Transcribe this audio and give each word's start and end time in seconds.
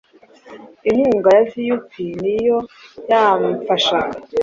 inkunga 0.89 1.29
ya 1.37 1.43
vup 1.53 1.89
niyo 2.21 2.57
yamfashaga 3.09 4.17